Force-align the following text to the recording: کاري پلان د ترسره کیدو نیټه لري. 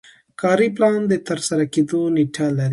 کاري 0.41 0.67
پلان 0.77 0.99
د 1.07 1.13
ترسره 1.27 1.65
کیدو 1.73 1.99
نیټه 2.15 2.47
لري. 2.57 2.69